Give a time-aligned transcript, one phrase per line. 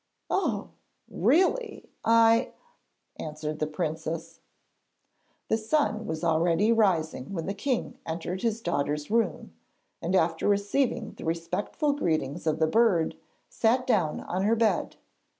[0.31, 0.71] 'Oh...
[1.11, 2.53] really, I...,'
[3.17, 4.39] answered the Princess.
[5.47, 9.53] The sun was already rising when the king entered his daughter's room,
[10.01, 13.15] and after receiving the respectful greetings of the bird
[13.47, 14.95] sat down on her bed.